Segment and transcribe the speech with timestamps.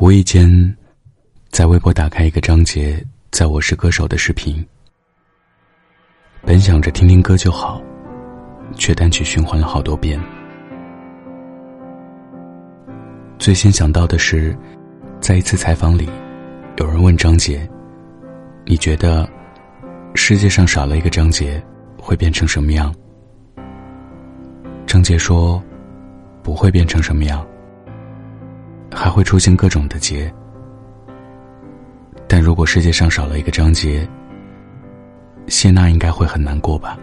[0.00, 0.48] 无意间，
[1.50, 4.66] 在微博打开一个张杰在我是歌手的视频，
[6.40, 7.82] 本想着听听歌就好，
[8.76, 10.18] 却单曲循环了好多遍。
[13.38, 14.56] 最先想到的是，
[15.20, 16.08] 在一次采访里，
[16.78, 17.68] 有人问张杰
[18.64, 19.28] ：“你觉得
[20.14, 21.62] 世界上少了一个张杰，
[21.98, 22.90] 会变成什么样？”
[24.88, 25.62] 张杰说
[26.42, 27.46] ：“不会变成什么样。”
[28.92, 30.32] 还会出现各种的结，
[32.28, 34.06] 但如果世界上少了一个张杰，
[35.46, 36.98] 谢娜应该会很难过吧？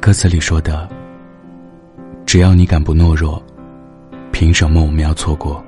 [0.00, 0.88] 歌词里说的
[2.24, 3.42] ：“只要你敢不懦弱，
[4.32, 5.62] 凭什么我们要错过？”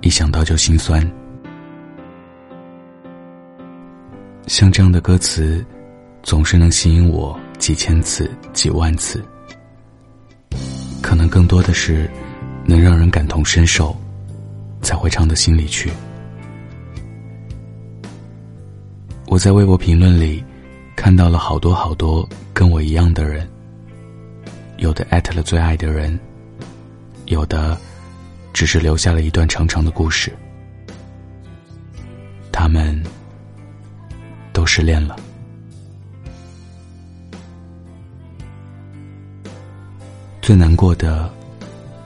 [0.00, 1.00] 一想到就心酸。
[4.46, 5.64] 像这样的歌词，
[6.22, 9.22] 总是能吸引我几千次、几万次。
[11.08, 12.06] 可能更多的是
[12.66, 13.96] 能让人感同身受，
[14.82, 15.90] 才会唱到心里去。
[19.24, 20.44] 我在微博评论里
[20.94, 23.48] 看到了好多好多跟我一样的人，
[24.76, 26.20] 有的艾特了最爱的人，
[27.24, 27.74] 有的
[28.52, 30.30] 只是留下了一段长长的故事，
[32.52, 33.02] 他们
[34.52, 35.16] 都失恋了。
[40.48, 41.30] 最难过的，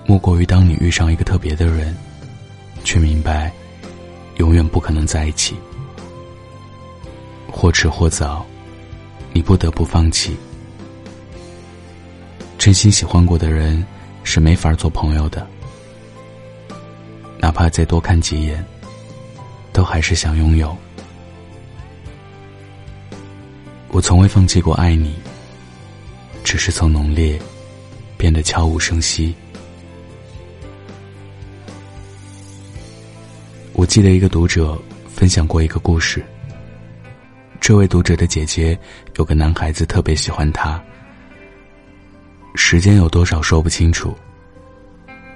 [0.05, 1.97] 莫过于当你遇上一个特别的人，
[2.83, 3.53] 却明白，
[4.39, 5.55] 永远不可能在一起。
[7.49, 8.45] 或迟或早，
[9.33, 10.37] 你不得不放弃。
[12.59, 13.87] 真心喜欢过的人，
[14.25, 15.47] 是没法做朋友的。
[17.39, 18.67] 哪怕再多看几眼，
[19.73, 20.77] 都还是想拥有。
[23.93, 25.15] 我从未放弃过爱你，
[26.43, 27.41] 只是从浓烈。
[28.23, 29.35] 变得悄无声息。
[33.73, 36.25] 我记得一个读者分享过一个故事。
[37.61, 38.79] 这位读者的姐姐
[39.17, 40.81] 有个男孩子特别喜欢她，
[42.55, 44.17] 时间有多少说不清楚。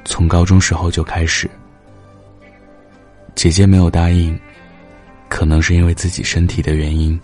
[0.05, 1.51] 从高中时候就开始，
[3.35, 4.39] 姐姐没有答应，
[5.29, 7.21] 可能是因为自己身体的原因。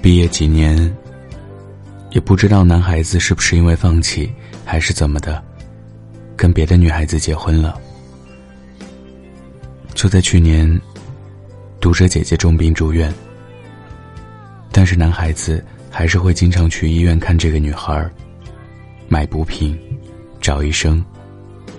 [0.00, 0.90] 毕业几年。
[2.10, 4.32] 也不知道男孩子是不是因为放弃，
[4.64, 5.42] 还是怎么的，
[6.36, 7.80] 跟别的女孩子结婚了。
[9.94, 10.80] 就在去年，
[11.80, 13.12] 读者姐姐重病住院，
[14.72, 18.08] 但是男孩子还是会经常去医院看这个女孩
[19.08, 19.78] 买补品，
[20.40, 21.04] 找医生，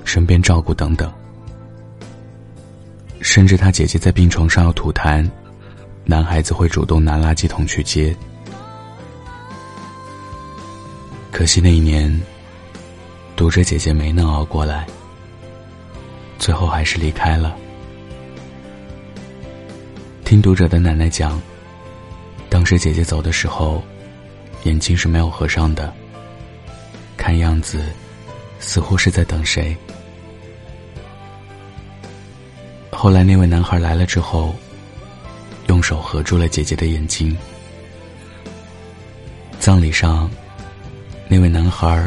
[0.06, 1.12] 身边照顾等等。
[3.20, 5.30] 甚至他姐姐在病床上要吐痰，
[6.06, 8.16] 男孩子会主动拿垃圾桶去接。
[11.32, 12.22] 可惜那一年，
[13.36, 14.86] 读者姐姐没能熬过来，
[16.38, 17.56] 最后还是离开了。
[20.26, 21.42] 听读者的奶奶讲，
[22.48, 23.82] 当时姐姐走的时候，
[24.66, 25.92] 眼睛是没有合上的，
[27.18, 27.86] 看样子
[28.60, 29.76] 似乎是在等谁。
[32.92, 34.54] 后来那位男孩来了之后，
[35.68, 37.36] 用手合住了姐姐的眼睛。
[39.60, 40.30] 葬礼上。
[41.34, 42.06] 那位男孩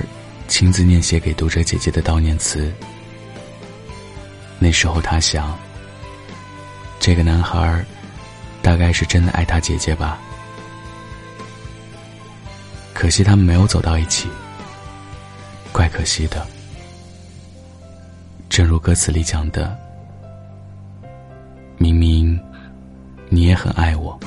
[0.48, 2.70] 亲自念写给读者姐姐的悼念词。
[4.58, 5.58] 那时候他想，
[7.00, 7.82] 这个男孩
[8.60, 10.20] 大概是真的爱他姐姐吧。
[12.92, 14.28] 可惜他们没有走到一起，
[15.72, 16.46] 怪可惜的。
[18.50, 19.74] 正如歌词里讲的，
[21.78, 22.38] 明明
[23.30, 24.20] 你也很爱我，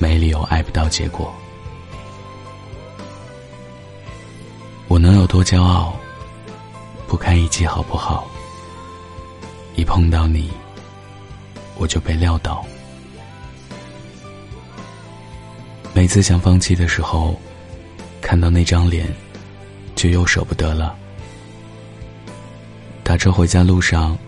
[0.00, 1.32] 没理由爱不到结果。
[5.30, 5.94] 多骄傲？
[7.06, 8.28] 不堪一击，好不好？
[9.76, 10.50] 一碰到你，
[11.76, 12.66] 我就被撂倒。
[15.94, 17.40] 每次想放弃的时候，
[18.20, 19.06] 看到那张脸，
[19.94, 20.96] 就又舍不得了。
[23.04, 24.18] 打车回家路上，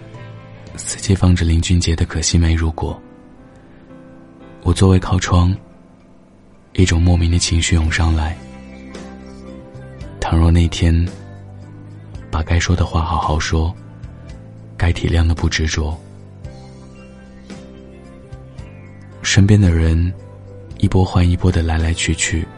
[0.76, 2.96] 司机放着林俊杰的《可惜没如果》，
[4.62, 5.52] 我座位靠窗，
[6.74, 8.38] 一种莫名的情绪涌上来。
[10.32, 11.06] 倘若那天，
[12.30, 13.70] 把该说的话好好说，
[14.78, 15.94] 该体谅的不执着，
[19.20, 20.10] 身边的人
[20.78, 22.48] 一波换一波的来来去去，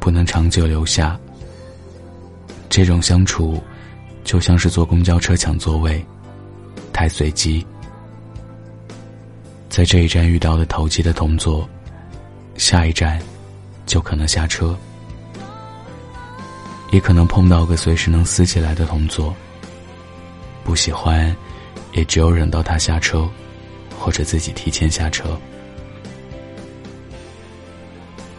[0.00, 1.20] 不能长久留下。
[2.70, 3.62] 这种相处，
[4.24, 6.02] 就像是坐公交车抢座位，
[6.90, 7.66] 太随机。
[9.68, 11.68] 在这一站遇到了投机的同座，
[12.56, 13.20] 下一站
[13.84, 14.74] 就可能下车。
[16.92, 19.34] 也可能碰到个随时能撕起来的同座。
[20.62, 21.34] 不喜欢，
[21.92, 23.28] 也只有忍到他下车，
[23.98, 25.36] 或者自己提前下车。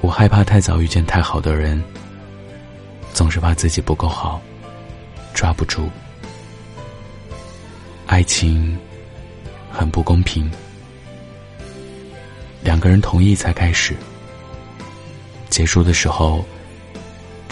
[0.01, 1.83] 我害怕太早遇见太好的人，
[3.11, 4.39] 总是怕自己不够好，
[5.33, 5.89] 抓不住。
[8.05, 8.77] 爱情
[9.71, 10.47] 很不公平，
[12.61, 13.95] 两个人同意才开始，
[15.49, 16.45] 结束的时候。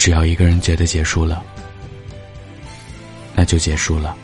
[0.02, 1.44] 只要一个人觉得结束了，
[3.36, 4.16] 那就结束了。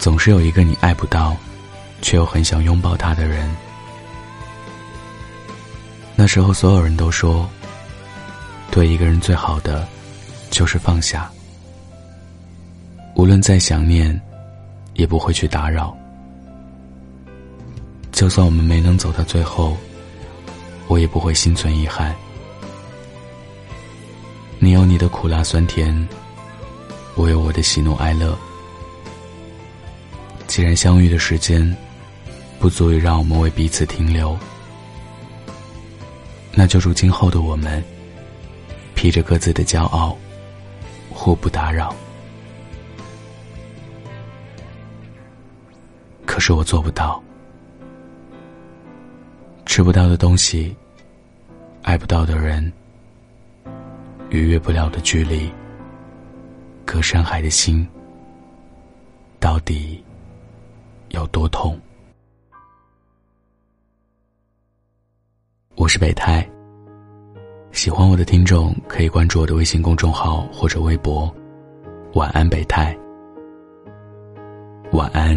[0.00, 1.36] 总是有一个你爱不到，
[2.02, 3.48] 却又很想拥抱他的人。
[6.16, 7.48] 那时候，所有人都说，
[8.72, 9.86] 对一个人最好的，
[10.50, 11.30] 就是放下。
[13.14, 14.20] 无论再想念，
[14.94, 15.96] 也不会去打扰。
[18.10, 19.76] 就算我们没能走到最后。
[20.88, 22.14] 我也不会心存遗憾。
[24.58, 26.08] 你有你的苦辣酸甜，
[27.14, 28.36] 我有我的喜怒哀乐。
[30.46, 31.76] 既然相遇的时间
[32.58, 34.38] 不足以让我们为彼此停留，
[36.52, 37.82] 那就祝今后的我们
[38.94, 40.16] 披着各自的骄傲，
[41.10, 41.94] 互不打扰。
[46.24, 47.22] 可是我做不到。
[49.76, 50.74] 吃不到的东西，
[51.82, 52.72] 爱不到的人，
[54.30, 55.52] 逾越不了的距离，
[56.86, 57.86] 隔山海的心，
[59.38, 60.02] 到底
[61.10, 61.78] 有多痛？
[65.74, 66.48] 我是北太，
[67.70, 71.30] 喜欢我的听众可以关注我的微信公众号或者微博。
[72.14, 72.96] 晚安，北太。
[74.92, 75.36] 晚安，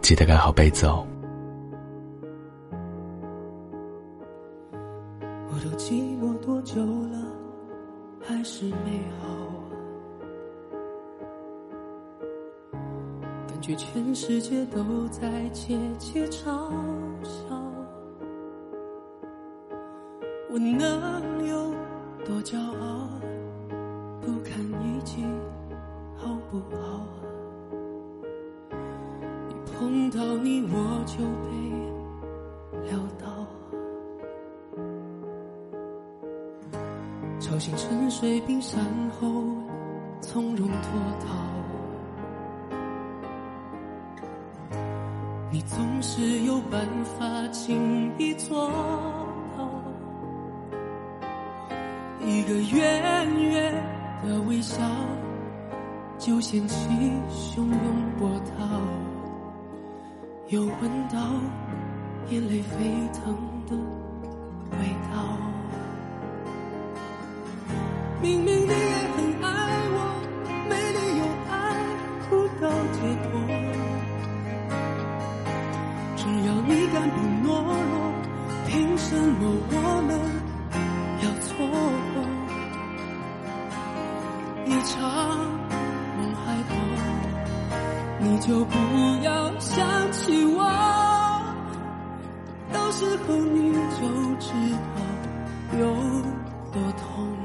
[0.00, 1.04] 记得盖好被子哦。
[5.54, 7.18] 我都寂寞多久了，
[8.22, 9.28] 还是美好？
[13.46, 16.46] 感觉全世界都在窃窃嘲
[17.22, 17.54] 笑，
[20.50, 21.74] 我能有
[22.24, 23.08] 多骄傲？
[24.22, 25.22] 不堪一击，
[26.16, 27.06] 好不好？
[29.50, 33.31] 一碰到你，我就被撂倒。
[37.62, 38.80] 潮醒沉睡冰山
[39.20, 39.30] 后，
[40.20, 41.36] 从容脱逃。
[45.48, 48.68] 你总是有办法轻易做
[49.56, 49.68] 到，
[52.26, 53.72] 一个远远
[54.24, 54.82] 的微笑，
[56.18, 56.88] 就掀起
[57.30, 57.70] 汹涌
[58.18, 58.80] 波涛，
[60.48, 61.16] 又闻到
[62.28, 63.36] 眼泪沸腾
[68.22, 68.74] 明明你也
[69.16, 69.48] 很爱
[69.94, 69.98] 我，
[70.70, 71.52] 没理由爱
[72.30, 72.30] 不
[72.60, 73.34] 到结果。
[76.14, 78.00] 只要你敢不懦弱，
[78.68, 79.40] 凭什么
[79.72, 79.74] 我
[80.06, 80.10] 们
[81.20, 81.50] 要错
[82.14, 82.16] 过
[84.66, 84.94] 一场
[86.16, 86.72] 梦还多？
[88.20, 88.72] 你就不
[89.24, 90.62] 要想起我，
[92.72, 93.98] 到时候你就
[94.38, 94.46] 知
[94.94, 95.02] 道
[95.76, 95.82] 有
[96.70, 97.41] 多痛。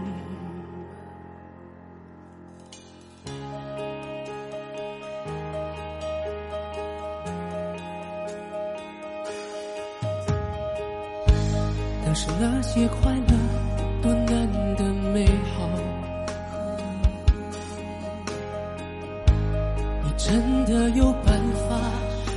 [20.17, 21.79] 真的有办法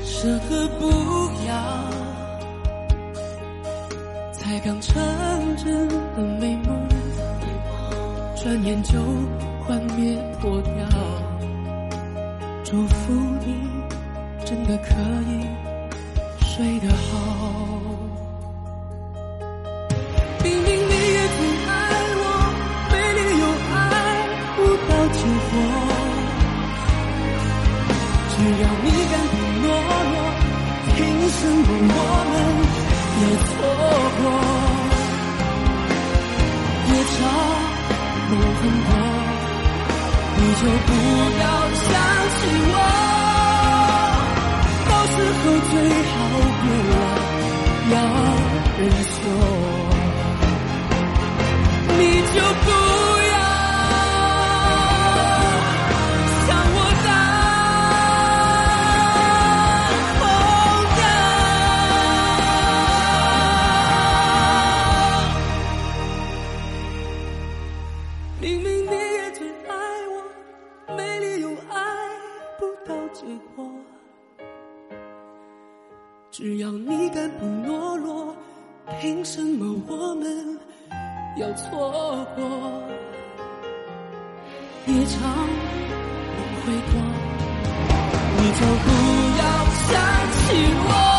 [0.04, 0.90] 舍得不
[1.46, 1.54] 要？
[4.32, 4.94] 才刚成
[5.56, 6.76] 真的美梦，
[8.36, 8.98] 转眼就
[9.64, 10.72] 幻灭破掉。
[12.64, 13.12] 祝福
[13.44, 13.54] 你，
[14.44, 14.94] 真的可
[15.28, 15.46] 以
[16.44, 17.69] 睡得好。
[31.40, 32.32] 什么我们
[33.20, 33.50] 要错
[34.20, 34.24] 过？
[36.86, 37.18] 夜长
[38.28, 38.90] 梦很多，
[40.36, 40.88] 你就不
[41.40, 41.42] 要
[41.80, 41.88] 想
[42.36, 42.40] 起
[42.72, 42.74] 我。
[81.70, 82.38] 错过？
[84.86, 86.94] 夜长梦会多，
[88.36, 88.88] 你就不
[89.38, 89.42] 要
[89.86, 89.88] 想
[90.32, 90.40] 起
[90.82, 91.09] 我。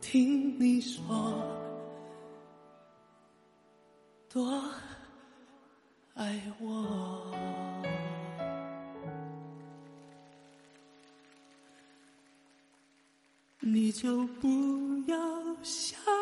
[0.00, 1.02] 听你说，
[4.28, 4.62] 多
[6.12, 7.34] 爱我，
[13.60, 14.48] 你就不
[15.06, 15.16] 要
[15.62, 16.21] 想。